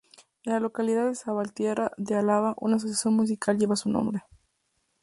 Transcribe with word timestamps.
En 0.45 0.53
la 0.53 0.59
localidad 0.59 1.05
de 1.05 1.13
Salvatierra 1.13 1.91
de 1.95 2.15
Álava 2.15 2.55
una 2.57 2.77
asociación 2.77 3.13
musical 3.13 3.59
lleva 3.59 3.75
su 3.75 3.87
nombre. 3.91 4.23